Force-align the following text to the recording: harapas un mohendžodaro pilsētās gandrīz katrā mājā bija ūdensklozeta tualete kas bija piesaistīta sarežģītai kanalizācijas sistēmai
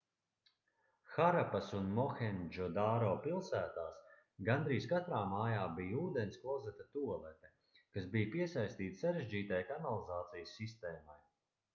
harapas 1.15 1.67
un 1.79 1.89
mohendžodaro 1.97 3.11
pilsētās 3.25 3.99
gandrīz 4.47 4.87
katrā 4.93 5.19
mājā 5.35 5.67
bija 5.81 6.01
ūdensklozeta 6.07 6.87
tualete 6.97 7.53
kas 7.99 8.11
bija 8.17 8.33
piesaistīta 8.39 9.01
sarežģītai 9.05 9.63
kanalizācijas 9.71 10.57
sistēmai 10.63 11.23